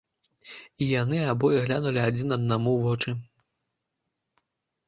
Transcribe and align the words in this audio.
І 0.85 0.85
яны 1.01 1.19
абое 1.33 1.59
глянулі 1.67 2.01
адзін 2.09 2.35
аднаму 2.39 2.71
ў 2.81 2.89
вочы. 2.89 3.15